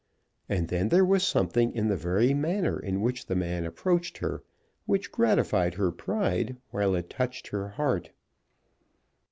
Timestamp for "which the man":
3.01-3.65